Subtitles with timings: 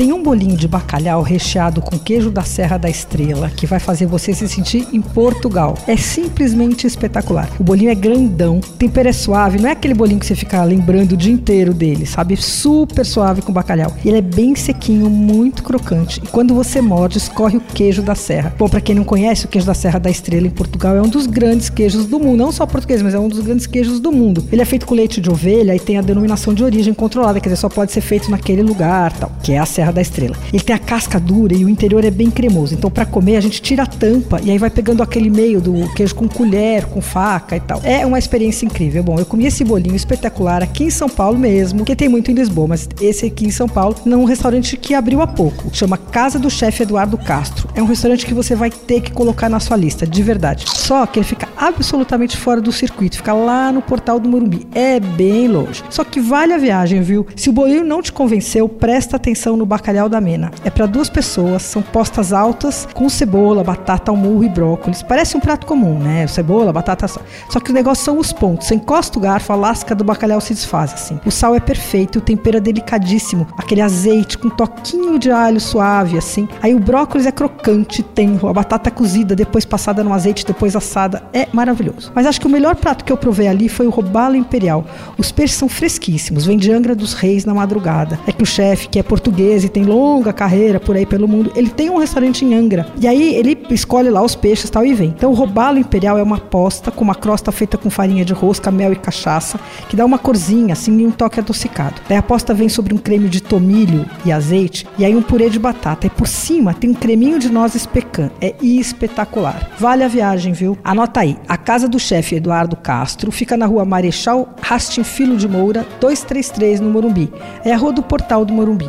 [0.00, 4.06] Tem um bolinho de bacalhau recheado com queijo da Serra da Estrela que vai fazer
[4.06, 5.76] você se sentir em Portugal.
[5.86, 7.50] É simplesmente espetacular.
[7.60, 11.12] O bolinho é grandão, tempero é suave, não é aquele bolinho que você fica lembrando
[11.12, 12.34] o dia inteiro dele, sabe?
[12.38, 13.94] Super suave com bacalhau.
[14.02, 16.18] Ele é bem sequinho, muito crocante.
[16.24, 18.54] E quando você morde, escorre o queijo da Serra.
[18.58, 21.10] Bom, para quem não conhece, o queijo da Serra da Estrela em Portugal é um
[21.10, 22.38] dos grandes queijos do mundo.
[22.38, 24.48] Não só português, mas é um dos grandes queijos do mundo.
[24.50, 27.50] Ele é feito com leite de ovelha e tem a denominação de origem controlada, quer
[27.50, 30.36] dizer, só pode ser feito naquele lugar, tal, que é a Serra Da Estrela.
[30.52, 32.74] Ele tem a casca dura e o interior é bem cremoso.
[32.74, 35.88] Então, para comer, a gente tira a tampa e aí vai pegando aquele meio do
[35.94, 37.80] queijo com colher, com faca e tal.
[37.82, 39.02] É uma experiência incrível.
[39.02, 42.34] Bom, eu comi esse bolinho espetacular aqui em São Paulo mesmo, que tem muito em
[42.34, 45.70] Lisboa, mas esse aqui em São Paulo, num restaurante que abriu há pouco.
[45.72, 47.68] Chama Casa do Chefe Eduardo Castro.
[47.74, 50.64] É um restaurante que você vai ter que colocar na sua lista, de verdade.
[50.68, 54.66] Só que ele fica absolutamente fora do circuito, fica lá no portal do Morumbi.
[54.74, 55.82] É bem longe.
[55.90, 57.26] Só que vale a viagem, viu?
[57.36, 60.50] Se o bolinho não te convenceu, presta atenção no bacalhau da Mena.
[60.62, 65.02] É para duas pessoas, são postas altas com cebola, batata ao murro e brócolis.
[65.02, 66.26] Parece um prato comum, né?
[66.26, 67.20] Cebola, batata só.
[67.48, 68.66] Só que o negócio são os pontos.
[68.66, 71.18] Você encosta o garfo, a lasca do bacalhau se desfaz assim.
[71.24, 73.46] O sal é perfeito, o tempero é delicadíssimo.
[73.56, 76.46] Aquele azeite com um toquinho de alho suave assim.
[76.62, 78.48] Aí o brócolis é crocante, tenro.
[78.48, 81.22] A batata é cozida, depois passada no azeite, depois assada.
[81.32, 82.12] É maravilhoso.
[82.14, 84.84] Mas acho que o melhor prato que eu provei ali foi o robalo imperial.
[85.16, 88.18] Os peixes são fresquíssimos, vem de Angra dos Reis na madrugada.
[88.26, 91.52] É que o chefe, que é português e tem longa carreira por aí pelo mundo,
[91.54, 92.86] ele tem um restaurante em Angra.
[93.00, 95.14] E aí ele escolhe lá os peixes tal e vem.
[95.16, 98.70] Então o robalo imperial é uma posta com uma crosta feita com farinha de rosca,
[98.70, 102.00] mel e cachaça, que dá uma corzinha assim e um toque adocicado.
[102.08, 105.48] Daí a posta vem sobre um creme de tomilho e azeite e aí um purê
[105.48, 106.06] de batata.
[106.06, 108.30] E por cima tem um creminho de nozes pecan.
[108.40, 109.70] É espetacular.
[109.78, 110.76] Vale a viagem, viu?
[110.84, 111.36] Anota aí.
[111.48, 116.80] A casa do chefe Eduardo Castro fica na rua Marechal Rastin Filho de Moura, 233
[116.80, 117.32] no Morumbi.
[117.64, 118.88] É a rua do portal do Morumbi.